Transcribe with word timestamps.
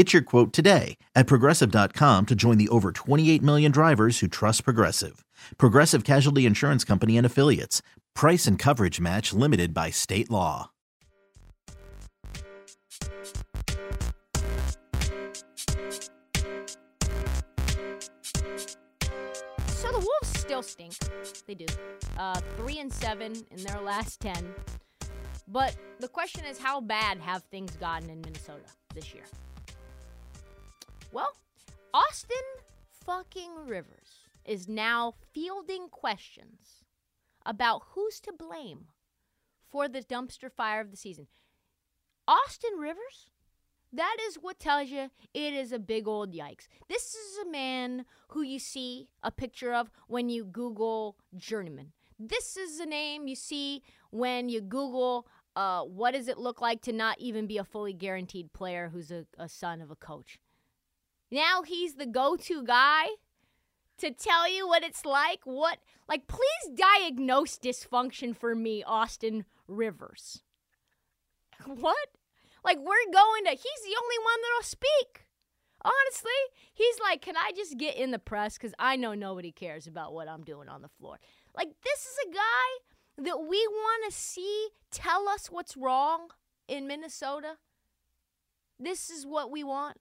Get 0.00 0.14
your 0.14 0.22
quote 0.22 0.54
today 0.54 0.96
at 1.14 1.26
progressive.com 1.26 2.24
to 2.24 2.34
join 2.34 2.56
the 2.56 2.70
over 2.70 2.90
28 2.90 3.42
million 3.42 3.70
drivers 3.70 4.20
who 4.20 4.28
trust 4.28 4.64
Progressive. 4.64 5.26
Progressive 5.58 6.04
Casualty 6.04 6.46
Insurance 6.46 6.84
Company 6.84 7.18
and 7.18 7.26
Affiliates. 7.26 7.82
Price 8.14 8.46
and 8.46 8.58
coverage 8.58 8.98
match 8.98 9.34
limited 9.34 9.74
by 9.74 9.90
state 9.90 10.30
law. 10.30 10.70
So 19.66 19.92
the 19.92 19.98
Wolves 19.98 20.38
still 20.38 20.62
stink. 20.62 20.94
They 21.46 21.56
do. 21.56 21.66
Uh, 22.16 22.40
three 22.56 22.78
and 22.78 22.90
seven 22.90 23.34
in 23.50 23.62
their 23.64 23.82
last 23.82 24.18
ten. 24.20 24.54
But 25.46 25.76
the 25.98 26.08
question 26.08 26.46
is, 26.46 26.58
how 26.58 26.80
bad 26.80 27.18
have 27.18 27.42
things 27.50 27.72
gotten 27.72 28.08
in 28.08 28.22
Minnesota 28.22 28.64
this 28.94 29.12
year? 29.12 29.24
Well, 31.12 31.34
Austin 31.92 32.36
fucking 33.04 33.50
Rivers 33.66 34.28
is 34.44 34.68
now 34.68 35.14
fielding 35.32 35.88
questions 35.88 36.84
about 37.44 37.82
who's 37.90 38.20
to 38.20 38.32
blame 38.32 38.86
for 39.68 39.88
the 39.88 40.02
dumpster 40.02 40.50
fire 40.52 40.80
of 40.80 40.92
the 40.92 40.96
season. 40.96 41.26
Austin 42.28 42.78
Rivers? 42.78 43.30
That 43.92 44.18
is 44.28 44.36
what 44.36 44.60
tells 44.60 44.88
you 44.90 45.10
it 45.34 45.52
is 45.52 45.72
a 45.72 45.80
big 45.80 46.06
old 46.06 46.32
yikes. 46.32 46.68
This 46.88 47.14
is 47.14 47.38
a 47.44 47.50
man 47.50 48.04
who 48.28 48.42
you 48.42 48.60
see 48.60 49.08
a 49.24 49.32
picture 49.32 49.74
of 49.74 49.90
when 50.06 50.28
you 50.28 50.44
Google 50.44 51.16
journeyman. 51.36 51.90
This 52.20 52.56
is 52.56 52.78
a 52.78 52.86
name 52.86 53.26
you 53.26 53.34
see 53.34 53.82
when 54.10 54.48
you 54.48 54.60
Google 54.60 55.26
uh, 55.56 55.82
what 55.82 56.14
does 56.14 56.28
it 56.28 56.38
look 56.38 56.60
like 56.60 56.82
to 56.82 56.92
not 56.92 57.18
even 57.18 57.48
be 57.48 57.58
a 57.58 57.64
fully 57.64 57.92
guaranteed 57.92 58.52
player 58.52 58.90
who's 58.92 59.10
a, 59.10 59.26
a 59.36 59.48
son 59.48 59.80
of 59.80 59.90
a 59.90 59.96
coach. 59.96 60.38
Now 61.30 61.62
he's 61.62 61.94
the 61.94 62.06
go 62.06 62.36
to 62.36 62.64
guy 62.64 63.06
to 63.98 64.10
tell 64.10 64.50
you 64.50 64.66
what 64.66 64.82
it's 64.82 65.04
like. 65.04 65.40
What, 65.44 65.78
like, 66.08 66.26
please 66.26 66.74
diagnose 66.74 67.58
dysfunction 67.58 68.36
for 68.36 68.54
me, 68.54 68.82
Austin 68.82 69.44
Rivers. 69.68 70.42
What? 71.66 72.08
Like, 72.64 72.78
we're 72.78 73.12
going 73.12 73.44
to, 73.44 73.50
he's 73.50 73.60
the 73.60 73.96
only 74.02 74.18
one 74.22 74.40
that'll 74.42 74.62
speak. 74.62 75.26
Honestly, 75.82 76.30
he's 76.72 76.98
like, 77.02 77.22
can 77.22 77.36
I 77.36 77.52
just 77.54 77.78
get 77.78 77.96
in 77.96 78.10
the 78.10 78.18
press? 78.18 78.56
Because 78.56 78.74
I 78.78 78.96
know 78.96 79.14
nobody 79.14 79.52
cares 79.52 79.86
about 79.86 80.12
what 80.14 80.28
I'm 80.28 80.42
doing 80.42 80.68
on 80.68 80.82
the 80.82 80.88
floor. 80.88 81.18
Like, 81.56 81.68
this 81.84 82.00
is 82.00 82.16
a 82.28 82.34
guy 82.34 83.24
that 83.24 83.40
we 83.40 83.66
want 83.66 84.10
to 84.10 84.18
see 84.18 84.68
tell 84.90 85.28
us 85.28 85.46
what's 85.50 85.76
wrong 85.76 86.28
in 86.68 86.86
Minnesota. 86.86 87.56
This 88.78 89.10
is 89.10 89.26
what 89.26 89.50
we 89.50 89.64
want. 89.64 89.98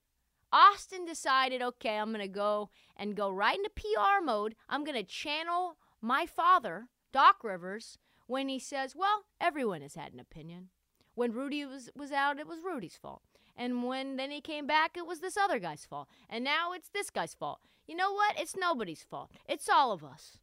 Austin 0.52 1.06
decided, 1.06 1.62
okay, 1.62 1.98
I'm 1.98 2.12
going 2.12 2.22
to 2.22 2.28
go 2.28 2.70
and 2.98 3.16
go 3.16 3.30
right 3.30 3.58
into 3.58 3.70
PR 3.70 4.24
mode. 4.24 4.56
I'm 4.68 4.84
going 4.84 4.98
to 4.98 5.04
channel 5.04 5.78
my 6.02 6.26
father, 6.26 6.88
Doc 7.12 7.44
Rivers, 7.44 7.98
when 8.28 8.50
he 8.50 8.60
says, 8.60 8.96
well, 8.96 9.26
everyone 9.40 9.82
has 9.82 9.96
had 9.96 10.14
an 10.14 10.20
opinion. 10.20 10.70
When 11.16 11.34
Rudy 11.34 11.66
was, 11.66 11.90
was 11.96 12.12
out, 12.12 12.40
it 12.40 12.48
was 12.48 12.60
Rudy's 12.64 12.98
fault. 13.02 13.22
And 13.58 13.84
when 13.84 14.16
then 14.16 14.32
he 14.32 14.40
came 14.40 14.66
back, 14.66 14.96
it 14.96 15.06
was 15.06 15.20
this 15.20 15.36
other 15.36 15.60
guy's 15.60 15.86
fault. 15.86 16.08
And 16.30 16.44
now 16.44 16.72
it's 16.72 16.90
this 16.90 17.10
guy's 17.10 17.34
fault. 17.34 17.60
You 17.88 17.96
know 17.96 18.14
what? 18.14 18.40
It's 18.40 18.56
nobody's 18.56 19.04
fault. 19.04 19.31
It's 19.48 19.68
all 19.68 19.92
of 19.92 20.04
us. 20.04 20.38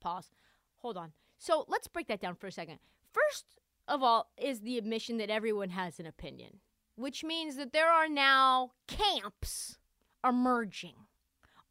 Pause. 0.00 0.30
Hold 0.76 0.96
on. 0.96 1.12
So 1.38 1.64
let's 1.68 1.88
break 1.88 2.06
that 2.08 2.20
down 2.20 2.36
for 2.36 2.46
a 2.46 2.52
second. 2.52 2.78
First 3.10 3.46
of 3.88 4.02
all, 4.02 4.30
is 4.36 4.60
the 4.60 4.78
admission 4.78 5.16
that 5.18 5.30
everyone 5.30 5.70
has 5.70 5.98
an 5.98 6.06
opinion 6.06 6.60
which 6.96 7.22
means 7.22 7.56
that 7.56 7.72
there 7.72 7.90
are 7.90 8.08
now 8.08 8.72
camps 8.88 9.78
emerging, 10.26 10.94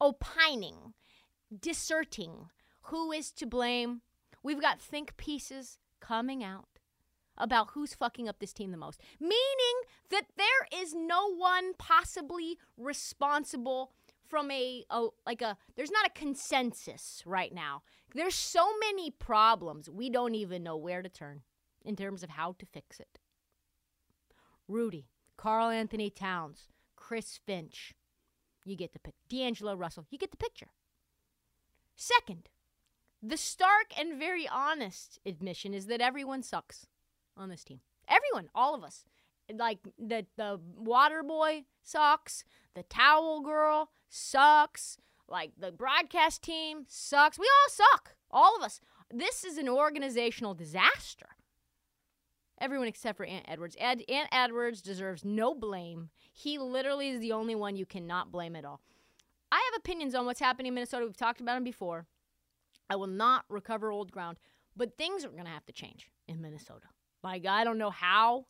opining, 0.00 0.94
disserting 1.60 2.48
who 2.82 3.12
is 3.12 3.32
to 3.32 3.46
blame. 3.46 4.02
We've 4.42 4.60
got 4.60 4.80
think 4.80 5.16
pieces 5.16 5.78
coming 6.00 6.42
out 6.42 6.68
about 7.36 7.70
who's 7.72 7.94
fucking 7.94 8.28
up 8.28 8.38
this 8.38 8.52
team 8.52 8.70
the 8.70 8.78
most, 8.78 9.00
meaning 9.20 9.34
that 10.10 10.26
there 10.36 10.80
is 10.80 10.94
no 10.94 11.34
one 11.34 11.74
possibly 11.74 12.56
responsible 12.78 13.92
from 14.26 14.50
a, 14.50 14.84
a 14.90 15.06
like 15.24 15.42
a 15.42 15.56
there's 15.76 15.90
not 15.90 16.06
a 16.06 16.18
consensus 16.18 17.22
right 17.26 17.52
now. 17.52 17.82
There's 18.14 18.34
so 18.34 18.66
many 18.78 19.10
problems 19.10 19.90
we 19.90 20.08
don't 20.08 20.34
even 20.34 20.62
know 20.62 20.76
where 20.76 21.02
to 21.02 21.08
turn 21.08 21.42
in 21.84 21.96
terms 21.96 22.22
of 22.22 22.30
how 22.30 22.54
to 22.58 22.66
fix 22.66 22.98
it. 22.98 23.18
Rudy, 24.68 25.06
Karl-Anthony 25.36 26.10
Towns, 26.10 26.68
Chris 26.96 27.38
Finch. 27.44 27.94
You 28.64 28.76
get 28.76 28.92
the 28.92 28.98
pic. 28.98 29.14
D'Angelo 29.28 29.74
Russell. 29.74 30.06
You 30.10 30.18
get 30.18 30.30
the 30.30 30.36
picture. 30.36 30.68
Second, 31.94 32.48
the 33.22 33.36
stark 33.36 33.86
and 33.98 34.18
very 34.18 34.48
honest 34.48 35.18
admission 35.24 35.72
is 35.72 35.86
that 35.86 36.00
everyone 36.00 36.42
sucks 36.42 36.86
on 37.36 37.48
this 37.48 37.64
team. 37.64 37.80
Everyone, 38.08 38.50
all 38.54 38.74
of 38.74 38.82
us. 38.84 39.04
Like 39.52 39.78
the 39.96 40.26
the 40.36 40.58
water 40.76 41.22
boy 41.22 41.64
sucks, 41.82 42.42
the 42.74 42.82
towel 42.82 43.40
girl 43.40 43.90
sucks, 44.08 44.98
like 45.28 45.52
the 45.56 45.70
broadcast 45.70 46.42
team 46.42 46.84
sucks. 46.88 47.38
We 47.38 47.46
all 47.46 47.70
suck. 47.70 48.16
All 48.30 48.56
of 48.56 48.62
us. 48.62 48.80
This 49.12 49.44
is 49.44 49.56
an 49.56 49.68
organizational 49.68 50.54
disaster. 50.54 51.35
Everyone 52.58 52.88
except 52.88 53.16
for 53.16 53.26
Ant 53.26 53.44
Edwards. 53.48 53.76
Ed, 53.78 54.02
Ant 54.08 54.28
Edwards 54.32 54.80
deserves 54.80 55.24
no 55.24 55.54
blame. 55.54 56.10
He 56.32 56.58
literally 56.58 57.10
is 57.10 57.20
the 57.20 57.32
only 57.32 57.54
one 57.54 57.76
you 57.76 57.84
cannot 57.86 58.32
blame 58.32 58.56
at 58.56 58.64
all. 58.64 58.80
I 59.52 59.56
have 59.56 59.78
opinions 59.78 60.14
on 60.14 60.26
what's 60.26 60.40
happening 60.40 60.68
in 60.68 60.74
Minnesota. 60.74 61.04
We've 61.04 61.16
talked 61.16 61.40
about 61.40 61.54
them 61.54 61.64
before. 61.64 62.06
I 62.88 62.96
will 62.96 63.06
not 63.06 63.44
recover 63.48 63.90
old 63.90 64.10
ground, 64.10 64.38
but 64.76 64.96
things 64.96 65.24
are 65.24 65.30
going 65.30 65.44
to 65.44 65.50
have 65.50 65.66
to 65.66 65.72
change 65.72 66.10
in 66.26 66.40
Minnesota. 66.40 66.86
My 67.22 67.38
God, 67.38 67.54
I 67.54 67.64
don't 67.64 67.78
know 67.78 67.90
how. 67.90 68.46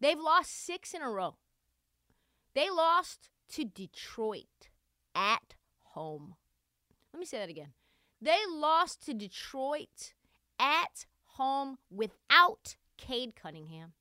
They've 0.00 0.18
lost 0.18 0.64
six 0.64 0.94
in 0.94 1.02
a 1.02 1.10
row. 1.10 1.36
They 2.54 2.68
lost 2.70 3.30
to 3.54 3.64
Detroit 3.64 4.70
at 5.14 5.54
home. 5.82 6.34
Let 7.12 7.20
me 7.20 7.26
say 7.26 7.38
that 7.38 7.48
again. 7.48 7.72
They 8.20 8.38
lost 8.48 9.04
to 9.06 9.14
Detroit 9.14 10.14
at 10.58 11.06
home 11.36 11.78
without 11.90 12.76
Cade 13.02 13.34
Cunningham. 13.34 13.94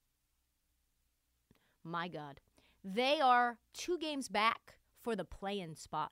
My 1.83 2.07
God. 2.07 2.39
They 2.83 3.19
are 3.19 3.57
two 3.73 3.97
games 3.97 4.29
back 4.29 4.75
for 5.01 5.15
the 5.15 5.25
play 5.25 5.59
in 5.59 5.75
spot. 5.75 6.11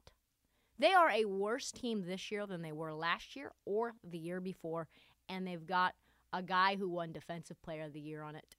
They 0.79 0.93
are 0.93 1.11
a 1.11 1.25
worse 1.25 1.71
team 1.71 2.01
this 2.01 2.31
year 2.31 2.47
than 2.47 2.63
they 2.63 2.71
were 2.71 2.93
last 2.93 3.35
year 3.35 3.51
or 3.65 3.93
the 4.03 4.17
year 4.17 4.41
before, 4.41 4.87
and 5.27 5.45
they've 5.45 5.65
got 5.65 5.93
a 6.33 6.41
guy 6.41 6.77
who 6.77 6.89
won 6.89 7.11
Defensive 7.11 7.61
Player 7.61 7.83
of 7.83 7.93
the 7.93 7.99
Year 7.99 8.23
on 8.23 8.35
it. 8.35 8.55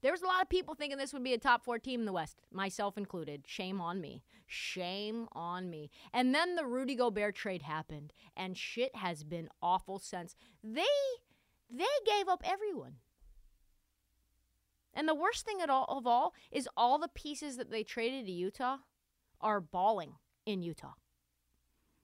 There 0.00 0.12
was 0.12 0.22
a 0.22 0.26
lot 0.26 0.42
of 0.42 0.48
people 0.48 0.74
thinking 0.74 0.98
this 0.98 1.14
would 1.14 1.24
be 1.24 1.32
a 1.32 1.38
top 1.38 1.64
four 1.64 1.78
team 1.78 2.00
in 2.00 2.06
the 2.06 2.12
West, 2.12 2.42
myself 2.52 2.98
included. 2.98 3.44
Shame 3.46 3.80
on 3.80 4.00
me. 4.00 4.22
Shame 4.46 5.26
on 5.32 5.70
me. 5.70 5.90
And 6.12 6.34
then 6.34 6.54
the 6.54 6.66
Rudy 6.66 6.94
Gobert 6.94 7.34
trade 7.34 7.62
happened, 7.62 8.12
and 8.36 8.56
shit 8.56 8.94
has 8.96 9.24
been 9.24 9.48
awful 9.62 9.98
since. 9.98 10.36
They 10.62 10.84
they 11.78 11.84
gave 12.06 12.28
up 12.28 12.42
everyone. 12.44 12.96
And 14.92 15.08
the 15.08 15.14
worst 15.14 15.44
thing 15.44 15.58
all, 15.68 15.86
of 15.88 16.06
all 16.06 16.34
is 16.52 16.68
all 16.76 16.98
the 16.98 17.08
pieces 17.08 17.56
that 17.56 17.70
they 17.70 17.82
traded 17.82 18.26
to 18.26 18.32
Utah 18.32 18.78
are 19.40 19.60
balling 19.60 20.14
in 20.46 20.62
Utah. 20.62 20.94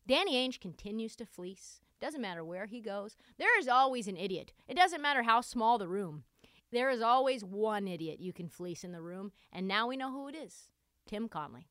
Danny 0.07 0.35
Ainge 0.35 0.61
continues 0.61 1.15
to 1.17 1.27
fleece. 1.27 1.81
Doesn't 2.01 2.21
matter 2.21 2.45
where 2.45 2.67
he 2.67 2.81
goes. 2.81 3.17
There 3.39 3.59
is 3.59 3.69
always 3.69 4.09
an 4.09 4.17
idiot. 4.17 4.53
It 4.67 4.77
doesn't 4.77 5.03
matter 5.03 5.23
how 5.23 5.41
small 5.41 5.79
the 5.79 5.89
room. 5.89 6.25
There 6.73 6.91
is 6.91 7.03
always 7.03 7.45
one 7.45 7.87
idiot 7.87 8.21
you 8.21 8.33
can 8.33 8.49
fleece 8.49 8.85
in 8.85 8.93
the 8.93 9.03
room, 9.03 9.33
and 9.53 9.69
now 9.69 9.87
we 9.87 9.97
know 9.97 10.11
who 10.11 10.29
it 10.29 10.35
is 10.35 10.71
Tim 11.07 11.29
Conley. 11.29 11.69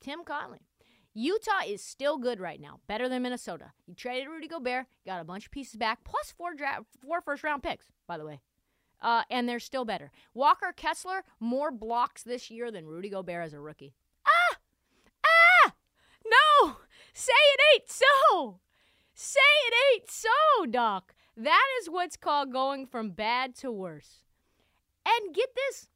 Tim 0.00 0.24
Connelly. 0.24 0.66
Utah 1.14 1.62
is 1.66 1.82
still 1.82 2.18
good 2.18 2.40
right 2.40 2.60
now, 2.60 2.80
better 2.86 3.08
than 3.08 3.22
Minnesota. 3.22 3.72
You 3.86 3.94
traded 3.94 4.28
Rudy 4.28 4.48
Gobert, 4.48 4.86
got 5.04 5.20
a 5.20 5.24
bunch 5.24 5.46
of 5.46 5.52
pieces 5.52 5.76
back, 5.76 6.04
plus 6.04 6.32
four, 6.36 6.54
dra- 6.54 6.84
four 7.00 7.20
first 7.20 7.44
round 7.44 7.62
picks, 7.62 7.86
by 8.06 8.16
the 8.16 8.24
way. 8.24 8.40
Uh, 9.00 9.22
and 9.30 9.48
they're 9.48 9.58
still 9.58 9.84
better. 9.84 10.10
Walker 10.32 10.72
Kessler, 10.74 11.24
more 11.40 11.70
blocks 11.70 12.22
this 12.22 12.50
year 12.50 12.70
than 12.70 12.86
Rudy 12.86 13.10
Gobert 13.10 13.44
as 13.44 13.52
a 13.52 13.60
rookie. 13.60 13.94
Ah! 14.26 14.56
Ah! 15.24 15.72
No! 16.24 16.76
Say 17.12 17.32
it 17.32 17.60
ain't 17.74 17.90
so! 17.90 18.60
Say 19.12 19.40
it 19.66 19.74
ain't 19.92 20.10
so, 20.10 20.66
Doc. 20.70 21.14
That 21.36 21.66
is 21.80 21.90
what's 21.90 22.16
called 22.16 22.52
going 22.52 22.86
from 22.86 23.10
bad 23.10 23.54
to 23.56 23.70
worse. 23.70 24.24
And 25.04 25.34
get 25.34 25.54
this 25.54 25.88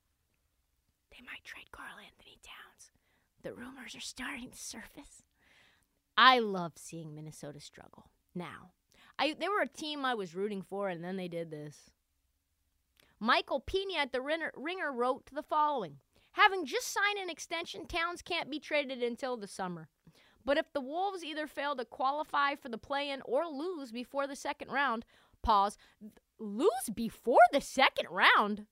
they 1.10 1.24
might 1.24 1.44
trade 1.44 1.66
Towns. 1.72 2.05
The 3.46 3.54
rumors 3.54 3.94
are 3.94 4.00
starting 4.00 4.50
to 4.50 4.58
surface. 4.58 5.22
I 6.18 6.40
love 6.40 6.72
seeing 6.74 7.14
Minnesota 7.14 7.60
struggle. 7.60 8.10
Now, 8.34 8.72
I 9.20 9.36
they 9.38 9.48
were 9.48 9.60
a 9.60 9.68
team 9.68 10.04
I 10.04 10.14
was 10.14 10.34
rooting 10.34 10.62
for, 10.62 10.88
and 10.88 11.04
then 11.04 11.16
they 11.16 11.28
did 11.28 11.52
this. 11.52 11.92
Michael 13.20 13.60
Pina 13.60 14.00
at 14.00 14.10
the 14.10 14.20
Ringer 14.20 14.92
wrote 14.92 15.26
the 15.32 15.44
following 15.44 15.98
Having 16.32 16.66
just 16.66 16.92
signed 16.92 17.18
an 17.22 17.30
extension, 17.30 17.86
Towns 17.86 18.20
can't 18.20 18.50
be 18.50 18.58
traded 18.58 19.00
until 19.00 19.36
the 19.36 19.46
summer. 19.46 19.90
But 20.44 20.58
if 20.58 20.72
the 20.72 20.80
Wolves 20.80 21.22
either 21.22 21.46
fail 21.46 21.76
to 21.76 21.84
qualify 21.84 22.56
for 22.56 22.68
the 22.68 22.78
play 22.78 23.10
in 23.10 23.22
or 23.24 23.46
lose 23.46 23.92
before 23.92 24.26
the 24.26 24.34
second 24.34 24.72
round, 24.72 25.04
pause, 25.44 25.78
lose 26.40 26.90
before 26.92 27.38
the 27.52 27.60
second 27.60 28.08
round? 28.10 28.66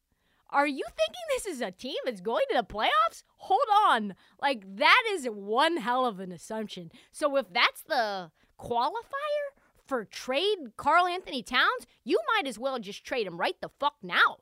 Are 0.51 0.67
you 0.67 0.85
thinking 0.85 1.23
this 1.31 1.47
is 1.47 1.61
a 1.61 1.71
team 1.71 1.97
that's 2.05 2.21
going 2.21 2.45
to 2.51 2.57
the 2.57 2.65
playoffs? 2.65 3.25
Hold 3.37 3.67
on. 3.87 4.15
Like, 4.41 4.77
that 4.77 5.03
is 5.11 5.27
one 5.27 5.79
hell 5.79 6.07
of 6.07 6.21
an 6.21 6.33
assumption. 6.33 6.93
So, 7.13 7.37
if 7.37 7.53
that's 7.53 7.83
the 7.83 8.31
qualifier 8.59 9.61
for 9.87 10.05
trade 10.05 10.77
Karl 10.77 11.07
Anthony 11.07 11.43
Towns, 11.43 11.87
you 12.05 12.21
might 12.35 12.47
as 12.47 12.59
well 12.59 12.79
just 12.79 13.05
trade 13.05 13.27
him 13.27 13.39
right 13.39 13.57
the 13.61 13.71
fuck 13.81 13.95
now. 14.03 14.39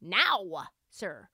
Now, 0.00 0.44
sir. 0.90 1.28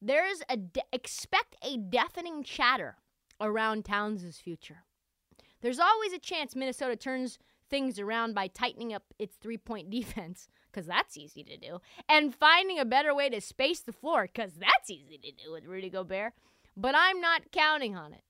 There's 0.00 0.42
a 0.48 0.56
de- 0.56 0.82
expect 0.92 1.56
a 1.62 1.76
deafening 1.76 2.42
chatter 2.42 2.96
around 3.40 3.84
Towns' 3.84 4.38
future. 4.38 4.84
There's 5.60 5.78
always 5.78 6.12
a 6.12 6.18
chance 6.18 6.56
Minnesota 6.56 6.96
turns 6.96 7.38
things 7.72 7.98
around 7.98 8.34
by 8.34 8.46
tightening 8.46 8.92
up 8.92 9.02
its 9.18 9.34
three 9.36 9.56
point 9.56 9.90
defense, 9.98 10.48
because 10.70 10.86
that's 10.86 11.16
easy 11.16 11.42
to 11.42 11.56
do, 11.56 11.80
and 12.08 12.34
finding 12.34 12.78
a 12.78 12.84
better 12.84 13.12
way 13.14 13.28
to 13.30 13.40
space 13.40 13.80
the 13.80 13.92
floor, 13.92 14.28
because 14.32 14.52
that's 14.54 14.90
easy 14.90 15.18
to 15.18 15.32
do 15.32 15.50
with 15.50 15.64
Rudy 15.64 15.90
Gobert. 15.90 16.34
But 16.76 16.94
I'm 16.96 17.20
not 17.20 17.50
counting 17.50 17.96
on 17.96 18.12
it. 18.12 18.22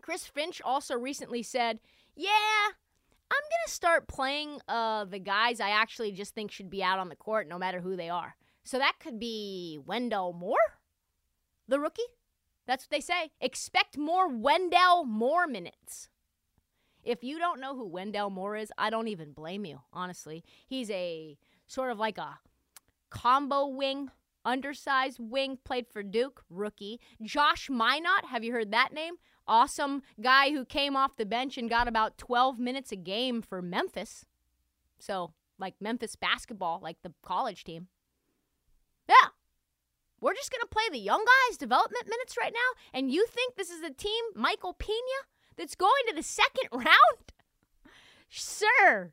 Chris 0.00 0.24
Finch 0.26 0.62
also 0.64 0.94
recently 0.94 1.42
said, 1.42 1.80
Yeah, 2.14 2.30
I'm 2.30 3.42
going 3.42 3.66
to 3.66 3.72
start 3.72 4.06
playing 4.06 4.60
uh, 4.68 5.04
the 5.06 5.18
guys 5.18 5.60
I 5.60 5.70
actually 5.70 6.12
just 6.12 6.34
think 6.34 6.50
should 6.52 6.70
be 6.70 6.82
out 6.82 6.98
on 6.98 7.08
the 7.08 7.16
court, 7.16 7.48
no 7.48 7.58
matter 7.58 7.80
who 7.80 7.96
they 7.96 8.08
are. 8.08 8.36
So 8.62 8.78
that 8.78 8.96
could 9.00 9.18
be 9.18 9.78
Wendell 9.84 10.32
Moore, 10.32 10.56
the 11.68 11.80
rookie. 11.80 12.02
That's 12.66 12.84
what 12.84 12.90
they 12.90 13.00
say. 13.00 13.30
Expect 13.40 13.96
more 13.96 14.28
Wendell 14.28 15.04
Moore 15.04 15.46
minutes. 15.46 16.08
If 17.06 17.22
you 17.22 17.38
don't 17.38 17.60
know 17.60 17.76
who 17.76 17.86
Wendell 17.86 18.30
Moore 18.30 18.56
is, 18.56 18.72
I 18.76 18.90
don't 18.90 19.06
even 19.06 19.30
blame 19.30 19.64
you, 19.64 19.80
honestly. 19.92 20.42
He's 20.66 20.90
a 20.90 21.38
sort 21.68 21.92
of 21.92 21.98
like 22.00 22.18
a 22.18 22.40
combo 23.10 23.68
wing, 23.68 24.10
undersized 24.44 25.20
wing, 25.20 25.58
played 25.64 25.86
for 25.86 26.02
Duke, 26.02 26.42
rookie. 26.50 26.98
Josh 27.22 27.68
Minott, 27.68 28.24
have 28.28 28.42
you 28.42 28.52
heard 28.52 28.72
that 28.72 28.92
name? 28.92 29.14
Awesome 29.46 30.02
guy 30.20 30.50
who 30.50 30.64
came 30.64 30.96
off 30.96 31.16
the 31.16 31.24
bench 31.24 31.56
and 31.56 31.70
got 31.70 31.86
about 31.86 32.18
12 32.18 32.58
minutes 32.58 32.90
a 32.90 32.96
game 32.96 33.40
for 33.40 33.62
Memphis. 33.62 34.26
So, 34.98 35.32
like 35.60 35.74
Memphis 35.80 36.16
basketball, 36.16 36.80
like 36.82 36.96
the 37.02 37.14
college 37.22 37.62
team. 37.62 37.86
Yeah, 39.08 39.28
we're 40.20 40.34
just 40.34 40.50
going 40.50 40.62
to 40.62 40.66
play 40.66 40.88
the 40.90 40.98
young 40.98 41.24
guys' 41.24 41.56
development 41.56 42.08
minutes 42.08 42.36
right 42.36 42.52
now, 42.52 42.98
and 42.98 43.12
you 43.12 43.26
think 43.28 43.54
this 43.54 43.70
is 43.70 43.82
a 43.82 43.92
team, 43.92 44.24
Michael 44.34 44.72
Pina, 44.72 44.96
that's 45.56 45.74
going 45.74 46.02
to 46.08 46.14
the 46.14 46.22
second 46.22 46.68
round? 46.72 47.32
Sir. 48.28 49.12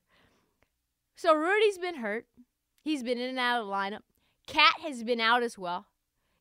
So 1.15 1.35
Rudy's 1.35 1.77
been 1.77 1.95
hurt. 1.95 2.25
He's 2.81 3.03
been 3.03 3.17
in 3.17 3.29
and 3.29 3.39
out 3.39 3.61
of 3.61 3.67
the 3.67 3.73
lineup. 3.73 4.01
KAT 4.47 4.81
has 4.81 5.03
been 5.03 5.21
out 5.21 5.43
as 5.43 5.57
well. 5.57 5.87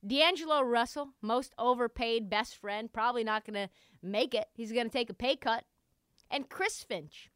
D'Angelo 0.04 0.62
Russell, 0.62 1.10
most 1.22 1.54
overpaid 1.58 2.28
best 2.28 2.56
friend, 2.56 2.92
probably 2.92 3.22
not 3.22 3.44
going 3.44 3.68
to 3.68 3.72
make 4.02 4.34
it. 4.34 4.48
He's 4.54 4.72
going 4.72 4.86
to 4.86 4.92
take 4.92 5.10
a 5.10 5.14
pay 5.14 5.36
cut. 5.36 5.64
And 6.28 6.48
Chris 6.48 6.82
Finch, 6.82 7.30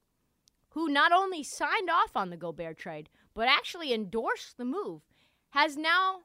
who 0.70 0.88
not 0.88 1.12
only 1.12 1.44
signed 1.44 1.88
off 1.88 2.16
on 2.16 2.30
the 2.30 2.36
Gobert 2.36 2.78
trade, 2.78 3.08
but 3.34 3.48
actually 3.48 3.92
endorsed 3.92 4.56
the 4.56 4.64
move, 4.64 5.02
has 5.50 5.76
now 5.76 6.22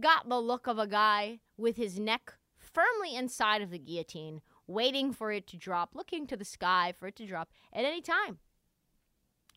got 0.00 0.28
the 0.28 0.40
look 0.40 0.66
of 0.66 0.78
a 0.78 0.86
guy 0.86 1.38
with 1.56 1.76
his 1.76 2.00
neck 2.00 2.34
firmly 2.58 3.14
inside 3.14 3.62
of 3.62 3.70
the 3.70 3.78
guillotine, 3.78 4.40
waiting 4.66 5.12
for 5.12 5.32
it 5.32 5.46
to 5.48 5.56
drop, 5.56 5.94
looking 5.94 6.26
to 6.26 6.36
the 6.36 6.44
sky 6.44 6.92
for 6.98 7.06
it 7.06 7.16
to 7.16 7.26
drop 7.26 7.50
at 7.72 7.84
any 7.84 8.00
time. 8.00 8.38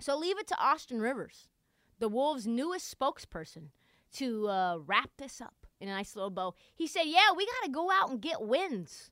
So 0.01 0.17
leave 0.17 0.39
it 0.39 0.47
to 0.47 0.59
Austin 0.59 1.01
Rivers, 1.01 1.49
the 1.99 2.09
Wolves' 2.09 2.47
newest 2.47 2.97
spokesperson, 2.97 3.69
to 4.13 4.47
uh, 4.47 4.77
wrap 4.85 5.11
this 5.17 5.41
up 5.41 5.67
in 5.79 5.89
a 5.89 5.93
nice 5.93 6.15
little 6.15 6.31
bow. 6.31 6.55
He 6.75 6.87
said, 6.87 7.03
Yeah, 7.05 7.33
we 7.35 7.45
got 7.45 7.65
to 7.65 7.71
go 7.71 7.91
out 7.91 8.09
and 8.09 8.21
get 8.21 8.41
wins. 8.41 9.11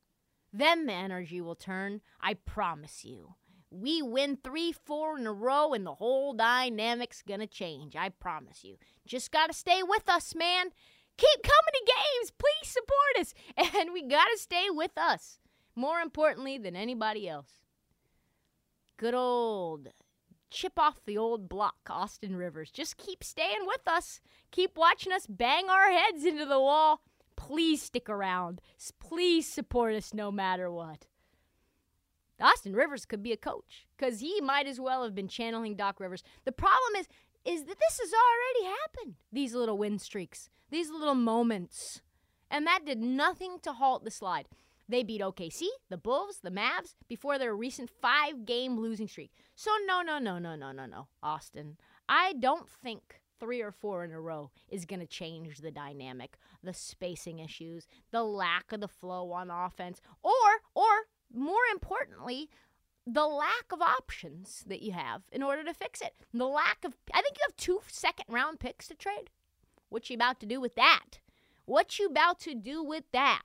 Then 0.53 0.85
the 0.85 0.93
energy 0.93 1.41
will 1.41 1.55
turn, 1.55 2.01
I 2.21 2.35
promise 2.35 3.03
you. 3.03 3.35
We 3.69 4.01
win 4.01 4.37
three, 4.41 4.71
four 4.71 5.17
in 5.17 5.27
a 5.27 5.33
row, 5.33 5.73
and 5.73 5.85
the 5.85 5.95
whole 5.95 6.33
dynamic's 6.33 7.21
gonna 7.21 7.47
change. 7.47 7.97
I 7.97 8.09
promise 8.09 8.63
you. 8.63 8.77
Just 9.05 9.29
gotta 9.29 9.53
stay 9.53 9.83
with 9.83 10.07
us, 10.07 10.33
man. 10.33 10.71
Keep 11.17 11.43
coming 11.43 11.73
to 11.73 11.93
games. 11.93 12.31
Please 12.31 12.71
support 12.71 13.19
us. 13.19 13.33
And 13.79 13.91
we 13.91 14.03
got 14.03 14.27
to 14.31 14.37
stay 14.37 14.67
with 14.69 14.97
us, 14.97 15.39
more 15.77 15.99
importantly 15.99 16.57
than 16.57 16.75
anybody 16.75 17.29
else. 17.29 17.61
Good 18.97 19.13
old 19.13 19.89
chip 20.49 20.79
off 20.79 21.05
the 21.05 21.17
old 21.17 21.47
block, 21.47 21.75
Austin 21.89 22.35
Rivers. 22.35 22.71
Just 22.71 22.97
keep 22.97 23.23
staying 23.23 23.65
with 23.65 23.87
us. 23.87 24.19
Keep 24.51 24.77
watching 24.77 25.11
us 25.11 25.27
bang 25.27 25.69
our 25.69 25.91
heads 25.91 26.25
into 26.25 26.45
the 26.45 26.59
wall. 26.59 27.01
Please 27.35 27.81
stick 27.81 28.09
around. 28.09 28.61
Please 28.99 29.47
support 29.47 29.93
us 29.93 30.13
no 30.13 30.31
matter 30.31 30.71
what. 30.71 31.05
Austin 32.39 32.73
Rivers 32.73 33.05
could 33.05 33.23
be 33.23 33.31
a 33.31 33.37
coach 33.37 33.87
because 33.97 34.19
he 34.19 34.41
might 34.41 34.67
as 34.67 34.79
well 34.79 35.03
have 35.03 35.15
been 35.15 35.27
channeling 35.27 35.75
Doc 35.75 35.99
Rivers. 35.99 36.23
The 36.45 36.51
problem 36.51 36.95
is, 36.99 37.07
is 37.45 37.65
that 37.65 37.79
this 37.79 37.99
has 37.99 38.11
already 38.13 38.75
happened. 38.81 39.15
These 39.31 39.53
little 39.53 39.77
win 39.77 39.99
streaks 39.99 40.49
these 40.69 40.89
little 40.89 41.15
moments. 41.15 42.01
And 42.49 42.65
that 42.65 42.85
did 42.85 42.99
nothing 42.99 43.57
to 43.63 43.73
halt 43.73 44.03
the 44.03 44.11
slide. 44.11 44.47
They 44.89 45.03
beat 45.03 45.21
OKC, 45.21 45.63
the 45.89 45.97
Bulls, 45.97 46.39
the 46.41 46.49
Mavs 46.49 46.95
before 47.09 47.37
their 47.37 47.55
recent 47.55 47.89
five 47.89 48.45
game 48.45 48.79
losing 48.79 49.07
streak. 49.07 49.31
So, 49.55 49.71
no, 49.85 50.01
no, 50.01 50.17
no, 50.17 50.37
no, 50.39 50.55
no, 50.55 50.71
no, 50.71 50.85
no, 50.85 51.07
Austin. 51.21 51.77
I 52.07 52.33
don't 52.33 52.69
think 52.69 53.21
three 53.39 53.61
or 53.61 53.71
four 53.71 54.03
in 54.03 54.11
a 54.11 54.21
row 54.21 54.51
is 54.69 54.85
going 54.85 54.99
to 54.99 55.05
change 55.05 55.57
the 55.57 55.71
dynamic, 55.71 56.37
the 56.63 56.73
spacing 56.73 57.39
issues, 57.39 57.87
the 58.11 58.23
lack 58.23 58.71
of 58.71 58.79
the 58.79 58.87
flow 58.87 59.31
on 59.31 59.51
offense, 59.51 60.01
or, 60.23 60.31
or 60.73 61.07
more 61.33 61.65
importantly, 61.71 62.49
the 63.05 63.25
lack 63.25 63.71
of 63.71 63.81
options 63.81 64.63
that 64.67 64.81
you 64.81 64.91
have 64.91 65.23
in 65.31 65.43
order 65.43 65.63
to 65.63 65.73
fix 65.73 66.01
it. 66.01 66.13
The 66.33 66.47
lack 66.47 66.83
of, 66.83 66.95
I 67.13 67.21
think 67.21 67.37
you 67.37 67.43
have 67.47 67.55
two 67.57 67.81
second 67.87 68.25
round 68.29 68.59
picks 68.59 68.87
to 68.87 68.95
trade. 68.95 69.29
What 69.89 70.09
you 70.09 70.15
about 70.15 70.39
to 70.41 70.45
do 70.45 70.59
with 70.59 70.75
that? 70.75 71.19
What 71.65 71.99
you 71.99 72.07
about 72.07 72.39
to 72.41 72.55
do 72.55 72.83
with 72.83 73.05
that? 73.13 73.43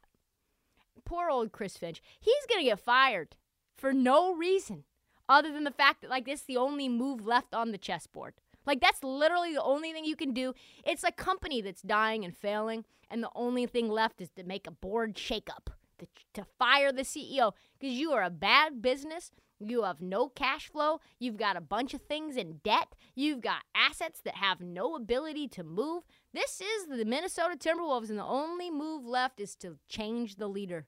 Poor 1.04 1.30
old 1.30 1.52
Chris 1.52 1.76
Finch. 1.76 2.02
He's 2.20 2.46
gonna 2.49 2.64
get 2.64 2.80
fired 2.80 3.37
for 3.76 3.92
no 3.92 4.34
reason 4.34 4.84
other 5.28 5.52
than 5.52 5.64
the 5.64 5.70
fact 5.70 6.02
that 6.02 6.11
like 6.11 6.25
this 6.25 6.40
is 6.40 6.46
the 6.46 6.56
only 6.56 6.88
move 6.88 7.26
left 7.26 7.54
on 7.54 7.72
the 7.72 7.78
chessboard. 7.78 8.34
Like 8.66 8.80
that's 8.80 9.02
literally 9.02 9.52
the 9.52 9.62
only 9.62 9.92
thing 9.92 10.04
you 10.04 10.16
can 10.16 10.32
do. 10.32 10.54
It's 10.84 11.04
a 11.04 11.12
company 11.12 11.61
that's 11.61 11.82
dying 11.82 12.25
and 12.25 12.37
failing, 12.37 12.84
and 13.11 13.22
the 13.22 13.30
only 13.34 13.66
thing 13.66 13.88
left 13.88 14.20
is 14.20 14.30
to 14.37 14.44
make 14.44 14.66
a 14.66 14.72
board 14.72 15.14
shakeup 15.16 15.72
to, 15.99 16.06
to 16.34 16.44
fire 16.58 16.92
the 16.92 17.02
CEO 17.02 17.52
because 17.78 17.96
you 17.96 18.12
are 18.12 18.22
a 18.22 18.30
bad 18.30 18.80
business 18.80 19.32
you 19.68 19.84
have 19.84 20.00
no 20.00 20.28
cash 20.28 20.68
flow. 20.68 21.00
You've 21.18 21.37
got 21.37 21.56
a 21.56 21.61
bunch 21.61 21.94
of 21.94 22.02
things 22.02 22.37
in 22.37 22.61
debt. 22.64 22.94
You've 23.14 23.40
got 23.40 23.62
assets 23.75 24.20
that 24.25 24.37
have 24.37 24.61
no 24.61 24.96
ability 24.96 25.49
to 25.49 25.62
move. 25.62 26.04
This 26.33 26.62
is 26.62 26.87
the 26.87 27.05
Minnesota 27.05 27.57
Timberwolves, 27.57 28.09
and 28.09 28.19
the 28.19 28.25
only 28.25 28.71
move 28.71 29.05
left 29.05 29.39
is 29.39 29.55
to 29.57 29.77
change 29.89 30.37
the 30.37 30.49
leader. 30.49 30.87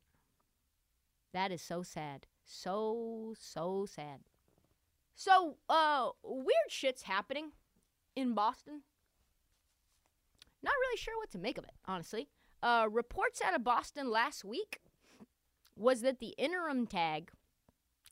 That 1.34 1.52
is 1.52 1.60
so 1.60 1.82
sad. 1.82 2.26
So, 2.46 3.34
so 3.38 3.86
sad. 3.86 4.20
So, 5.14 5.56
uh, 5.68 6.10
weird 6.22 6.70
shit's 6.70 7.02
happening 7.02 7.52
in 8.16 8.34
Boston. 8.34 8.82
Not 10.62 10.74
really 10.80 10.96
sure 10.96 11.18
what 11.18 11.30
to 11.32 11.38
make 11.38 11.58
of 11.58 11.64
it, 11.64 11.74
honestly. 11.86 12.28
Uh, 12.62 12.88
reports 12.90 13.42
out 13.44 13.54
of 13.54 13.62
Boston 13.62 14.10
last 14.10 14.44
week 14.44 14.80
was 15.76 16.00
that 16.00 16.20
the 16.20 16.34
interim 16.38 16.86
tag 16.86 17.30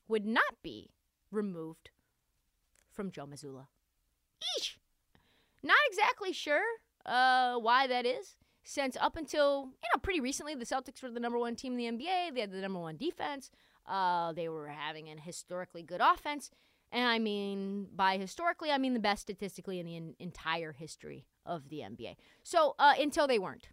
would 0.06 0.26
not 0.26 0.62
be 0.62 0.90
removed 1.30 1.90
from 2.90 3.10
Joe 3.10 3.26
Mazzulla. 3.26 3.68
Eesh! 4.58 4.76
Not 5.62 5.78
exactly 5.88 6.32
sure 6.32 6.62
uh, 7.06 7.56
why 7.56 7.86
that 7.86 8.06
is, 8.06 8.36
since 8.64 8.96
up 9.00 9.16
until, 9.16 9.68
you 9.82 9.88
know, 9.94 10.00
pretty 10.00 10.20
recently, 10.20 10.54
the 10.54 10.64
Celtics 10.64 11.02
were 11.02 11.10
the 11.10 11.20
number 11.20 11.38
one 11.38 11.56
team 11.56 11.78
in 11.78 11.98
the 11.98 12.04
NBA. 12.04 12.34
They 12.34 12.40
had 12.40 12.52
the 12.52 12.60
number 12.60 12.80
one 12.80 12.96
defense. 12.96 13.50
Uh, 13.86 14.32
they 14.32 14.48
were 14.48 14.68
having 14.68 15.08
an 15.08 15.18
historically 15.18 15.82
good 15.82 16.00
offense. 16.00 16.50
And 16.92 17.08
I 17.08 17.18
mean, 17.18 17.88
by 17.94 18.18
historically, 18.18 18.70
I 18.70 18.78
mean 18.78 18.94
the 18.94 19.00
best 19.00 19.22
statistically 19.22 19.80
in 19.80 19.86
the 19.86 19.96
in- 19.96 20.14
entire 20.18 20.72
history 20.72 21.26
of 21.46 21.70
the 21.70 21.78
NBA. 21.78 22.16
So 22.42 22.74
uh, 22.78 22.94
until 23.00 23.26
they 23.26 23.38
weren't, 23.38 23.68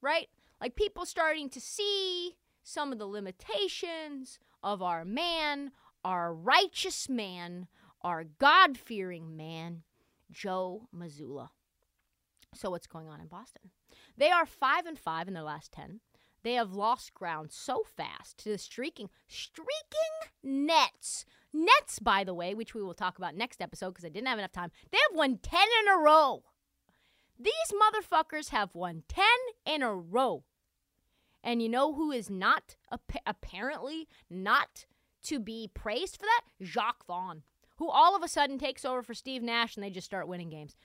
right? 0.00 0.28
Like 0.60 0.74
people 0.74 1.04
starting 1.04 1.50
to 1.50 1.60
see 1.60 2.36
some 2.62 2.92
of 2.92 2.98
the 2.98 3.06
limitations 3.06 4.38
of 4.62 4.80
our 4.80 5.04
man, 5.04 5.72
our 6.04 6.34
righteous 6.34 7.08
man, 7.08 7.68
our 8.00 8.24
God 8.24 8.78
fearing 8.78 9.36
man, 9.36 9.82
Joe 10.30 10.88
Mazzulla. 10.96 11.50
So 12.54 12.70
what's 12.70 12.86
going 12.86 13.08
on 13.08 13.20
in 13.20 13.26
Boston? 13.28 13.70
They 14.16 14.30
are 14.30 14.46
five 14.46 14.86
and 14.86 14.98
five 14.98 15.28
in 15.28 15.34
their 15.34 15.42
last 15.42 15.72
ten. 15.72 16.00
They 16.42 16.54
have 16.54 16.74
lost 16.74 17.14
ground 17.14 17.52
so 17.52 17.84
fast 17.84 18.38
to 18.38 18.50
the 18.50 18.58
streaking, 18.58 19.08
streaking 19.28 19.68
Nets. 20.42 21.24
Nets, 21.52 21.98
by 21.98 22.24
the 22.24 22.34
way, 22.34 22.54
which 22.54 22.74
we 22.74 22.82
will 22.82 22.94
talk 22.94 23.16
about 23.16 23.36
next 23.36 23.62
episode 23.62 23.90
because 23.90 24.04
I 24.04 24.08
didn't 24.08 24.28
have 24.28 24.38
enough 24.38 24.52
time. 24.52 24.70
They 24.90 24.98
have 25.08 25.16
won 25.16 25.38
ten 25.38 25.68
in 25.82 25.92
a 25.92 25.98
row. 25.98 26.42
These 27.38 27.52
motherfuckers 27.72 28.48
have 28.50 28.74
won 28.74 29.04
ten 29.08 29.24
in 29.64 29.82
a 29.82 29.94
row. 29.94 30.44
And 31.44 31.62
you 31.62 31.68
know 31.68 31.94
who 31.94 32.12
is 32.12 32.30
not 32.30 32.76
apparently 33.26 34.08
not 34.30 34.86
to 35.24 35.40
be 35.40 35.70
praised 35.72 36.16
for 36.16 36.26
that? 36.26 36.42
Jacque 36.64 37.04
Vaughn, 37.06 37.42
who 37.76 37.88
all 37.88 38.14
of 38.14 38.22
a 38.22 38.28
sudden 38.28 38.58
takes 38.58 38.84
over 38.84 39.02
for 39.02 39.14
Steve 39.14 39.42
Nash 39.42 39.76
and 39.76 39.82
they 39.84 39.90
just 39.90 40.06
start 40.06 40.28
winning 40.28 40.50
games. 40.50 40.76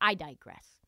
I 0.00 0.14
digress. 0.14 0.79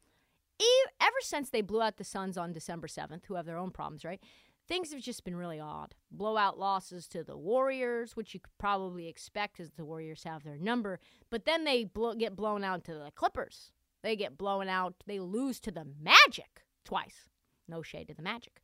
Ever 1.00 1.16
since 1.20 1.50
they 1.50 1.60
blew 1.60 1.82
out 1.82 1.96
the 1.96 2.04
Suns 2.04 2.38
on 2.38 2.52
December 2.52 2.86
7th, 2.86 3.26
who 3.26 3.34
have 3.34 3.46
their 3.46 3.58
own 3.58 3.70
problems, 3.70 4.04
right? 4.04 4.20
Things 4.68 4.92
have 4.92 5.02
just 5.02 5.24
been 5.24 5.36
really 5.36 5.58
odd. 5.58 5.94
Blowout 6.10 6.58
losses 6.58 7.08
to 7.08 7.24
the 7.24 7.36
Warriors, 7.36 8.16
which 8.16 8.32
you 8.32 8.40
could 8.40 8.56
probably 8.58 9.08
expect 9.08 9.56
because 9.56 9.72
the 9.72 9.84
Warriors 9.84 10.24
have 10.24 10.44
their 10.44 10.58
number. 10.58 11.00
But 11.30 11.44
then 11.44 11.64
they 11.64 11.90
get 12.18 12.36
blown 12.36 12.64
out 12.64 12.84
to 12.84 12.94
the 12.94 13.10
Clippers. 13.14 13.72
They 14.02 14.16
get 14.16 14.38
blown 14.38 14.68
out. 14.68 14.94
They 15.06 15.20
lose 15.20 15.60
to 15.60 15.70
the 15.70 15.86
Magic 16.00 16.64
twice. 16.84 17.28
No 17.68 17.82
shade 17.82 18.08
to 18.08 18.14
the 18.14 18.22
Magic. 18.22 18.60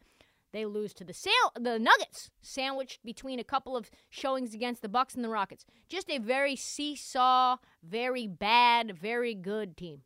They 0.53 0.65
lose 0.65 0.95
to 0.95 1.05
the 1.05 1.13
Sal- 1.13 1.53
the 1.61 1.79
Nuggets, 1.79 2.31
sandwiched 2.41 3.05
between 3.05 3.39
a 3.39 3.45
couple 3.45 3.77
of 3.77 3.91
showings 4.09 4.55
against 4.55 4.81
the 4.83 4.89
Bucks 4.89 5.15
and 5.15 5.23
the 5.23 5.29
Rockets. 5.29 5.67
Just 5.89 6.09
a 6.09 6.19
very 6.19 6.57
seesaw, 6.57 7.59
very 7.83 8.27
bad, 8.27 8.97
very 8.97 9.35
good 9.35 9.77
team. 9.77 10.03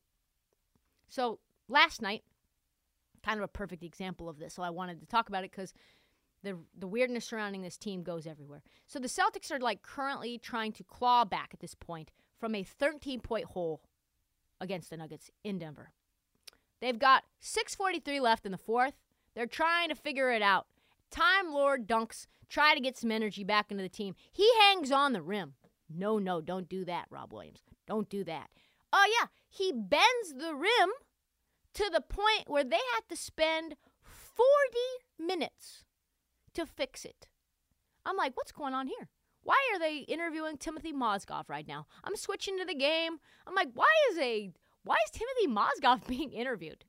So 1.08 1.38
last 1.72 2.02
night, 2.02 2.22
kind 3.24 3.38
of 3.38 3.44
a 3.44 3.48
perfect 3.48 3.82
example 3.82 4.28
of 4.28 4.38
this. 4.38 4.54
So 4.54 4.62
I 4.62 4.70
wanted 4.70 5.00
to 5.00 5.06
talk 5.06 5.28
about 5.28 5.44
it 5.44 5.50
because 5.50 5.74
the 6.42 6.58
the 6.76 6.86
weirdness 6.86 7.24
surrounding 7.24 7.62
this 7.62 7.76
team 7.76 8.02
goes 8.02 8.26
everywhere. 8.26 8.62
So 8.86 8.98
the 8.98 9.08
Celtics 9.08 9.50
are 9.50 9.58
like 9.58 9.82
currently 9.82 10.38
trying 10.38 10.72
to 10.72 10.84
claw 10.84 11.24
back 11.24 11.50
at 11.52 11.60
this 11.60 11.74
point 11.74 12.10
from 12.38 12.54
a 12.54 12.62
13 12.62 13.20
point 13.20 13.46
hole 13.46 13.82
against 14.60 14.90
the 14.90 14.96
Nuggets 14.96 15.30
in 15.42 15.58
Denver. 15.58 15.92
They've 16.80 16.98
got 16.98 17.24
6:43 17.40 18.20
left 18.20 18.44
in 18.44 18.52
the 18.52 18.58
fourth. 18.58 18.94
They're 19.34 19.46
trying 19.46 19.88
to 19.88 19.94
figure 19.94 20.30
it 20.30 20.42
out. 20.42 20.66
Time 21.10 21.52
Lord 21.52 21.86
dunks, 21.86 22.26
try 22.48 22.74
to 22.74 22.80
get 22.80 22.98
some 22.98 23.10
energy 23.10 23.44
back 23.44 23.70
into 23.70 23.82
the 23.82 23.88
team. 23.88 24.14
He 24.30 24.48
hangs 24.60 24.90
on 24.90 25.12
the 25.12 25.22
rim. 25.22 25.54
No, 25.88 26.18
no, 26.18 26.40
don't 26.40 26.68
do 26.68 26.84
that, 26.86 27.06
Rob 27.10 27.32
Williams. 27.32 27.62
Don't 27.86 28.08
do 28.08 28.24
that. 28.24 28.50
Oh, 28.92 29.06
yeah, 29.20 29.28
he 29.48 29.72
bends 29.72 30.34
the 30.36 30.54
rim 30.54 30.90
to 31.74 31.90
the 31.92 32.00
point 32.00 32.44
where 32.48 32.64
they 32.64 32.76
had 32.94 33.08
to 33.08 33.16
spend 33.16 33.76
40 34.02 34.46
minutes 35.18 35.84
to 36.54 36.66
fix 36.66 37.04
it. 37.04 37.28
I'm 38.04 38.16
like, 38.16 38.36
what's 38.36 38.52
going 38.52 38.74
on 38.74 38.86
here? 38.86 39.08
Why 39.42 39.56
are 39.72 39.78
they 39.78 39.98
interviewing 39.98 40.56
Timothy 40.56 40.92
Mozgov 40.92 41.48
right 41.48 41.66
now? 41.66 41.86
I'm 42.04 42.16
switching 42.16 42.58
to 42.58 42.64
the 42.64 42.74
game. 42.74 43.18
I'm 43.46 43.54
like, 43.54 43.70
why 43.74 43.90
is 44.10 44.18
a 44.18 44.52
why 44.84 44.96
is 45.04 45.10
Timothy 45.10 45.46
Mozgov 45.48 46.06
being 46.08 46.32
interviewed? 46.32 46.84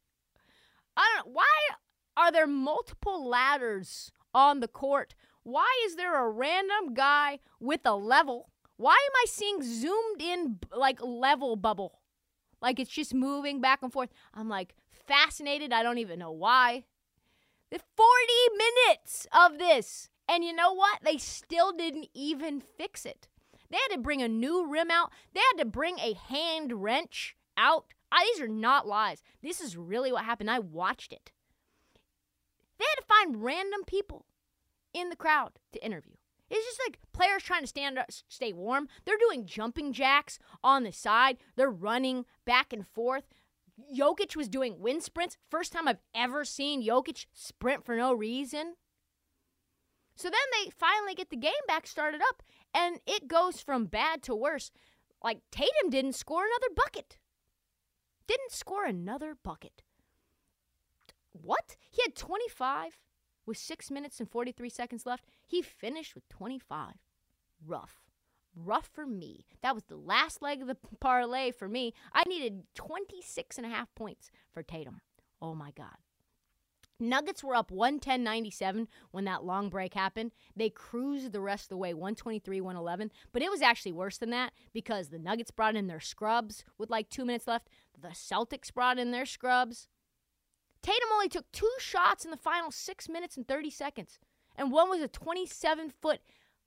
I 0.95 1.09
don't 1.15 1.27
know. 1.27 1.33
Why 1.33 1.57
are 2.15 2.31
there 2.31 2.47
multiple 2.47 3.27
ladders 3.27 4.11
on 4.33 4.59
the 4.59 4.67
court? 4.67 5.15
Why 5.43 5.71
is 5.85 5.95
there 5.95 6.23
a 6.23 6.29
random 6.29 6.93
guy 6.93 7.39
with 7.59 7.81
a 7.85 7.95
level? 7.95 8.49
Why 8.77 8.93
am 8.93 9.15
I 9.15 9.25
seeing 9.27 9.61
zoomed 9.61 10.21
in 10.21 10.59
like 10.75 10.99
level 11.01 11.55
bubble? 11.55 11.99
Like 12.63 12.79
it's 12.79 12.89
just 12.89 13.13
moving 13.13 13.59
back 13.59 13.83
and 13.83 13.91
forth. 13.91 14.09
I'm 14.33 14.47
like 14.47 14.73
fascinated. 15.05 15.73
I 15.73 15.83
don't 15.83 15.97
even 15.97 16.17
know 16.17 16.31
why. 16.31 16.85
The 17.69 17.79
40 17.97 18.07
minutes 18.57 19.27
of 19.33 19.59
this. 19.59 20.09
And 20.29 20.45
you 20.45 20.55
know 20.55 20.73
what? 20.73 20.99
They 21.03 21.17
still 21.17 21.73
didn't 21.73 22.07
even 22.13 22.61
fix 22.61 23.05
it. 23.05 23.27
They 23.69 23.77
had 23.77 23.95
to 23.95 24.01
bring 24.01 24.21
a 24.21 24.29
new 24.29 24.65
rim 24.65 24.89
out. 24.89 25.11
They 25.33 25.41
had 25.51 25.61
to 25.61 25.65
bring 25.65 25.99
a 25.99 26.13
hand 26.13 26.81
wrench 26.81 27.35
out. 27.57 27.87
Ah, 28.11 28.21
these 28.21 28.41
are 28.41 28.47
not 28.47 28.87
lies. 28.87 29.21
This 29.41 29.59
is 29.59 29.75
really 29.75 30.13
what 30.13 30.23
happened. 30.23 30.49
I 30.49 30.59
watched 30.59 31.11
it. 31.11 31.31
They 32.79 32.85
had 32.85 33.01
to 33.01 33.07
find 33.07 33.43
random 33.43 33.81
people 33.85 34.25
in 34.93 35.09
the 35.09 35.15
crowd 35.17 35.51
to 35.73 35.83
interview. 35.85 36.13
It's 36.55 36.67
just 36.67 36.81
like 36.87 36.99
players 37.13 37.41
trying 37.41 37.61
to 37.61 37.67
stand 37.67 37.97
up, 37.97 38.11
stay 38.27 38.53
warm. 38.53 38.87
They're 39.05 39.17
doing 39.17 39.47
jumping 39.47 39.91
jacks 39.91 40.37
on 40.63 40.83
the 40.83 40.91
side. 40.91 41.37
They're 41.55 41.71
running 41.71 42.25
back 42.45 42.71
and 42.71 42.85
forth. 42.85 43.23
Jokic 43.91 44.35
was 44.35 44.47
doing 44.47 44.79
wind 44.79 45.01
sprints. 45.01 45.35
First 45.49 45.73
time 45.73 45.87
I've 45.87 46.03
ever 46.13 46.45
seen 46.45 46.85
Jokic 46.85 47.25
sprint 47.33 47.83
for 47.83 47.95
no 47.95 48.13
reason. 48.13 48.75
So 50.15 50.29
then 50.29 50.39
they 50.51 50.69
finally 50.69 51.15
get 51.15 51.31
the 51.31 51.37
game 51.37 51.53
back 51.67 51.87
started 51.87 52.21
up, 52.21 52.43
and 52.71 52.99
it 53.07 53.27
goes 53.27 53.59
from 53.59 53.85
bad 53.85 54.21
to 54.23 54.35
worse. 54.35 54.69
Like 55.23 55.39
Tatum 55.51 55.89
didn't 55.89 56.13
score 56.13 56.43
another 56.43 56.71
bucket. 56.75 57.17
Didn't 58.27 58.51
score 58.51 58.85
another 58.85 59.35
bucket. 59.43 59.81
What? 61.31 61.77
He 61.89 62.03
had 62.03 62.15
25 62.15 62.99
with 63.45 63.57
6 63.57 63.91
minutes 63.91 64.19
and 64.19 64.29
43 64.29 64.69
seconds 64.69 65.05
left. 65.05 65.25
He 65.45 65.61
finished 65.61 66.15
with 66.15 66.27
25. 66.29 66.93
Rough. 67.65 68.01
Rough 68.55 68.89
for 68.93 69.05
me. 69.05 69.45
That 69.61 69.73
was 69.73 69.85
the 69.85 69.95
last 69.95 70.41
leg 70.41 70.61
of 70.61 70.67
the 70.67 70.77
parlay 70.99 71.51
for 71.51 71.67
me. 71.67 71.93
I 72.13 72.23
needed 72.27 72.63
26 72.75 73.57
and 73.57 73.65
a 73.65 73.69
half 73.69 73.93
points 73.95 74.31
for 74.51 74.63
Tatum. 74.63 75.01
Oh 75.41 75.55
my 75.55 75.71
God. 75.71 75.97
Nuggets 76.99 77.43
were 77.43 77.55
up 77.55 77.71
110 77.71 78.23
97 78.23 78.87
when 79.11 79.25
that 79.25 79.43
long 79.43 79.69
break 79.69 79.93
happened. 79.93 80.31
They 80.55 80.69
cruised 80.69 81.31
the 81.31 81.41
rest 81.41 81.65
of 81.65 81.69
the 81.69 81.77
way 81.77 81.93
123 81.93 82.61
111, 82.61 83.11
but 83.31 83.41
it 83.41 83.51
was 83.51 83.61
actually 83.61 83.91
worse 83.91 84.17
than 84.17 84.29
that 84.29 84.53
because 84.73 85.09
the 85.09 85.19
Nuggets 85.19 85.51
brought 85.51 85.75
in 85.75 85.87
their 85.87 85.99
scrubs 85.99 86.63
with 86.77 86.89
like 86.89 87.09
two 87.09 87.25
minutes 87.25 87.47
left. 87.47 87.67
The 87.99 88.09
Celtics 88.09 88.73
brought 88.73 88.99
in 88.99 89.11
their 89.11 89.25
scrubs. 89.25 89.87
Tatum 90.83 91.09
only 91.13 91.29
took 91.29 91.49
two 91.51 91.71
shots 91.79 92.25
in 92.25 92.31
the 92.31 92.37
final 92.37 92.69
six 92.69 93.07
minutes 93.09 93.37
and 93.37 93.47
30 93.47 93.69
seconds, 93.69 94.19
and 94.55 94.71
one 94.71 94.89
was 94.89 95.01
a 95.01 95.07
27 95.07 95.89
foot 96.01 96.19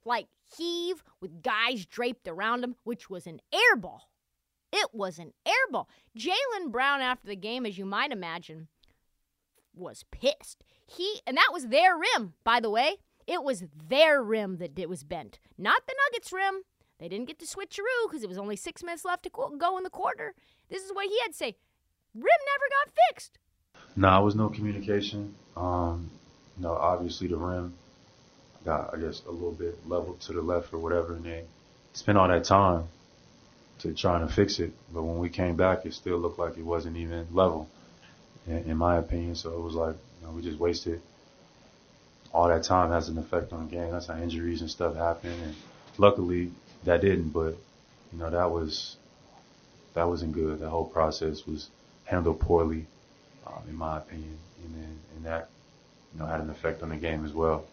like 0.04 0.26
heave 0.56 1.04
with 1.20 1.42
guys 1.42 1.84
draped 1.84 2.26
around 2.26 2.64
him, 2.64 2.76
which 2.82 3.10
was 3.10 3.26
an 3.26 3.40
air 3.52 3.76
ball. 3.76 4.08
It 4.72 4.88
was 4.92 5.18
an 5.18 5.32
air 5.44 5.54
ball. 5.70 5.88
Jaylen 6.18 6.70
Brown, 6.70 7.00
after 7.00 7.28
the 7.28 7.36
game, 7.36 7.66
as 7.66 7.76
you 7.78 7.84
might 7.84 8.10
imagine, 8.10 8.68
was 9.74 10.04
pissed. 10.10 10.64
He 10.86 11.20
and 11.26 11.36
that 11.36 11.50
was 11.52 11.68
their 11.68 11.96
rim, 11.96 12.34
by 12.42 12.60
the 12.60 12.70
way. 12.70 12.96
It 13.26 13.42
was 13.42 13.64
their 13.88 14.22
rim 14.22 14.58
that 14.58 14.78
it 14.78 14.88
was 14.88 15.04
bent, 15.04 15.38
not 15.58 15.82
the 15.86 15.94
Nuggets' 16.06 16.32
rim. 16.32 16.62
They 16.98 17.08
didn't 17.08 17.26
get 17.26 17.38
to 17.40 17.44
switcheroo 17.44 18.08
because 18.08 18.22
it 18.22 18.28
was 18.28 18.38
only 18.38 18.56
six 18.56 18.82
minutes 18.82 19.04
left 19.04 19.24
to 19.24 19.30
go 19.30 19.76
in 19.76 19.84
the 19.84 19.90
quarter. 19.90 20.34
This 20.70 20.82
is 20.84 20.92
what 20.92 21.06
he 21.06 21.18
had 21.20 21.32
to 21.32 21.36
say. 21.36 21.56
Rim 22.14 22.24
never 22.24 22.66
got 22.70 22.94
fixed. 23.10 23.38
No, 23.96 24.08
nah, 24.08 24.20
was 24.22 24.34
no 24.34 24.48
communication. 24.48 25.34
Um, 25.56 26.10
you 26.56 26.64
know, 26.64 26.72
obviously 26.72 27.28
the 27.28 27.36
rim 27.36 27.74
got, 28.64 28.94
I 28.94 29.00
guess, 29.00 29.22
a 29.26 29.30
little 29.30 29.52
bit 29.52 29.88
level 29.88 30.14
to 30.14 30.32
the 30.32 30.42
left 30.42 30.72
or 30.72 30.78
whatever, 30.78 31.14
and 31.14 31.24
they 31.24 31.44
spent 31.92 32.18
all 32.18 32.28
that 32.28 32.44
time 32.44 32.84
to 33.78 33.94
trying 33.94 34.26
to 34.26 34.32
fix 34.32 34.58
it. 34.58 34.72
But 34.92 35.02
when 35.02 35.18
we 35.18 35.28
came 35.28 35.56
back, 35.56 35.86
it 35.86 35.94
still 35.94 36.18
looked 36.18 36.38
like 36.38 36.56
it 36.56 36.64
wasn't 36.64 36.96
even 36.96 37.26
level, 37.32 37.68
in, 38.46 38.58
in 38.70 38.76
my 38.76 38.98
opinion. 38.98 39.34
So 39.34 39.52
it 39.52 39.60
was 39.60 39.74
like, 39.74 39.96
you 40.20 40.26
know, 40.26 40.32
we 40.32 40.42
just 40.42 40.58
wasted 40.58 41.00
all 42.36 42.48
that 42.48 42.62
time 42.62 42.90
has 42.90 43.08
an 43.08 43.16
effect 43.16 43.52
on 43.54 43.64
the 43.66 43.70
game. 43.74 43.90
That's 43.90 44.08
how 44.08 44.18
injuries 44.18 44.60
and 44.60 44.70
stuff 44.70 44.94
happen. 44.94 45.30
And 45.30 45.54
luckily 45.96 46.52
that 46.84 47.00
didn't, 47.00 47.30
but 47.30 47.56
you 48.12 48.18
know, 48.18 48.28
that 48.28 48.50
was 48.50 48.96
that 49.94 50.06
wasn't 50.06 50.32
good. 50.32 50.60
The 50.60 50.68
whole 50.68 50.84
process 50.84 51.46
was 51.46 51.70
handled 52.04 52.40
poorly, 52.40 52.86
um, 53.46 53.62
in 53.68 53.76
my 53.76 53.98
opinion, 53.98 54.36
and 54.64 54.74
then 54.74 54.98
and 55.16 55.24
that 55.24 55.48
you 56.12 56.20
know 56.20 56.26
had 56.26 56.40
an 56.40 56.50
effect 56.50 56.82
on 56.82 56.88
the 56.90 56.96
game 56.96 57.24
as 57.24 57.32
well. 57.32 57.64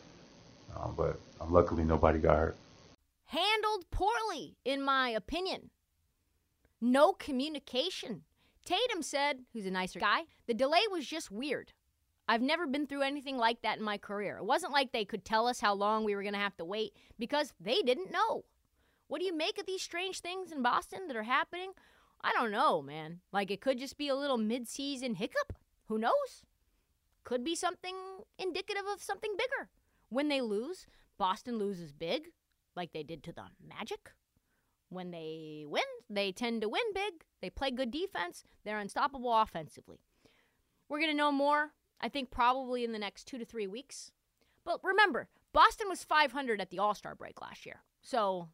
Um, 0.75 0.93
but 0.95 1.19
um, 1.39 1.51
luckily, 1.51 1.83
nobody 1.83 2.19
got 2.19 2.37
hurt. 2.37 2.57
Handled 3.25 3.85
poorly, 3.91 4.57
in 4.65 4.83
my 4.83 5.09
opinion. 5.09 5.69
No 6.81 7.13
communication. 7.13 8.23
Tatum 8.65 9.01
said, 9.01 9.39
who's 9.53 9.65
a 9.65 9.71
nicer 9.71 9.99
guy, 9.99 10.23
the 10.47 10.53
delay 10.53 10.81
was 10.91 11.05
just 11.05 11.31
weird. 11.31 11.73
I've 12.27 12.41
never 12.41 12.65
been 12.65 12.87
through 12.87 13.01
anything 13.01 13.37
like 13.37 13.61
that 13.61 13.77
in 13.77 13.83
my 13.83 13.97
career. 13.97 14.37
It 14.37 14.45
wasn't 14.45 14.71
like 14.71 14.91
they 14.91 15.03
could 15.03 15.25
tell 15.25 15.47
us 15.47 15.59
how 15.59 15.73
long 15.73 16.03
we 16.03 16.15
were 16.15 16.23
going 16.23 16.33
to 16.33 16.39
have 16.39 16.55
to 16.57 16.65
wait 16.65 16.93
because 17.19 17.53
they 17.59 17.81
didn't 17.81 18.11
know. 18.11 18.45
What 19.07 19.19
do 19.19 19.25
you 19.25 19.35
make 19.35 19.59
of 19.59 19.65
these 19.65 19.81
strange 19.81 20.21
things 20.21 20.51
in 20.51 20.61
Boston 20.61 21.07
that 21.07 21.17
are 21.17 21.23
happening? 21.23 21.71
I 22.21 22.31
don't 22.31 22.51
know, 22.51 22.81
man. 22.81 23.19
Like 23.33 23.51
it 23.51 23.59
could 23.59 23.77
just 23.77 23.97
be 23.97 24.07
a 24.07 24.15
little 24.15 24.37
mid-season 24.37 25.15
hiccup. 25.15 25.53
Who 25.87 25.97
knows? 25.97 26.43
Could 27.23 27.43
be 27.43 27.55
something 27.55 27.95
indicative 28.37 28.83
of 28.91 29.01
something 29.01 29.35
bigger. 29.37 29.69
When 30.09 30.29
they 30.29 30.41
lose, 30.41 30.85
Boston 31.17 31.57
loses 31.57 31.91
big, 31.91 32.27
like 32.75 32.93
they 32.93 33.03
did 33.03 33.23
to 33.23 33.31
the 33.31 33.43
Magic. 33.65 34.11
When 34.89 35.11
they 35.11 35.65
win, 35.67 35.83
they 36.09 36.31
tend 36.31 36.61
to 36.61 36.69
win 36.69 36.93
big. 36.93 37.25
They 37.41 37.49
play 37.49 37.71
good 37.71 37.91
defense. 37.91 38.43
They're 38.63 38.77
unstoppable 38.77 39.33
offensively. 39.33 39.99
We're 40.87 40.99
going 40.99 41.11
to 41.11 41.17
know 41.17 41.31
more, 41.31 41.71
I 41.99 42.09
think, 42.09 42.29
probably 42.29 42.83
in 42.83 42.91
the 42.91 42.99
next 42.99 43.25
two 43.25 43.39
to 43.39 43.45
three 43.45 43.67
weeks. 43.67 44.11
But 44.63 44.79
remember, 44.83 45.29
Boston 45.51 45.89
was 45.89 46.03
500 46.03 46.61
at 46.61 46.69
the 46.69 46.79
All 46.79 46.93
Star 46.93 47.15
break 47.15 47.41
last 47.41 47.65
year. 47.65 47.81
So, 48.01 48.49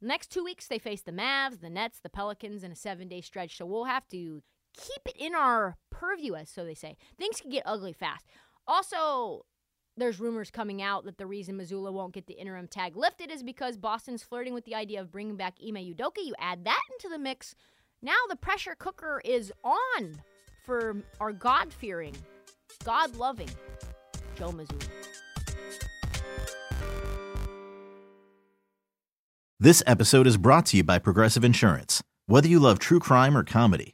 next 0.00 0.32
two 0.32 0.42
weeks, 0.42 0.66
they 0.66 0.78
face 0.78 1.02
the 1.02 1.12
Mavs, 1.12 1.60
the 1.60 1.70
Nets, 1.70 2.00
the 2.00 2.08
Pelicans 2.08 2.64
in 2.64 2.72
a 2.72 2.76
seven 2.76 3.08
day 3.08 3.20
stretch. 3.20 3.56
So, 3.56 3.66
we'll 3.66 3.84
have 3.84 4.08
to 4.08 4.42
keep 4.76 5.02
it 5.06 5.16
in 5.18 5.34
our 5.34 5.76
purview, 5.90 6.34
as 6.34 6.50
so 6.50 6.64
they 6.64 6.74
say. 6.74 6.96
Things 7.18 7.40
can 7.40 7.50
get 7.50 7.62
ugly 7.66 7.92
fast. 7.92 8.26
Also, 8.66 9.44
there's 9.96 10.18
rumors 10.18 10.50
coming 10.50 10.82
out 10.82 11.04
that 11.04 11.18
the 11.18 11.26
reason 11.26 11.58
Mazzulla 11.58 11.92
won't 11.92 12.14
get 12.14 12.26
the 12.26 12.34
interim 12.34 12.66
tag 12.66 12.96
lifted 12.96 13.30
is 13.30 13.42
because 13.42 13.76
Boston's 13.76 14.22
flirting 14.22 14.54
with 14.54 14.64
the 14.64 14.74
idea 14.74 15.00
of 15.00 15.12
bringing 15.12 15.36
back 15.36 15.54
Ime 15.64 15.76
Udoka. 15.76 16.24
You 16.24 16.34
add 16.38 16.64
that 16.64 16.80
into 16.92 17.08
the 17.08 17.18
mix, 17.18 17.54
now 18.02 18.16
the 18.28 18.36
pressure 18.36 18.74
cooker 18.78 19.22
is 19.24 19.52
on 19.62 20.16
for 20.64 20.96
our 21.20 21.32
God 21.32 21.72
fearing, 21.72 22.16
God 22.84 23.14
loving 23.16 23.50
Joe 24.36 24.50
Mazzulla. 24.50 24.88
This 29.60 29.82
episode 29.86 30.26
is 30.26 30.36
brought 30.36 30.66
to 30.66 30.78
you 30.78 30.84
by 30.84 30.98
Progressive 30.98 31.44
Insurance. 31.44 32.02
Whether 32.26 32.48
you 32.48 32.58
love 32.58 32.78
true 32.78 32.98
crime 32.98 33.36
or 33.36 33.44
comedy, 33.44 33.93